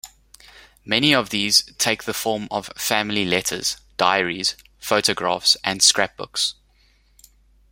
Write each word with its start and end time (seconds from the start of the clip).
Many 0.83 1.13
of 1.13 1.29
these 1.29 1.61
take 1.77 2.05
the 2.05 2.13
form 2.15 2.47
of 2.49 2.69
family 2.75 3.23
letters, 3.23 3.77
diaries, 3.97 4.55
photographs, 4.79 5.55
and 5.63 5.83
scrapbooks. 5.83 6.55